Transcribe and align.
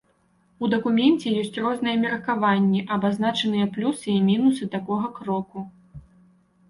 У 0.63 0.69
дакуменце 0.73 1.33
ёсць 1.41 1.59
розныя 1.65 1.99
меркаванні, 2.05 2.81
абазначаныя 2.97 3.65
плюсы 3.79 4.07
і 4.17 4.27
мінусы 4.33 4.63
такога 4.77 5.07
кроку. 5.19 5.59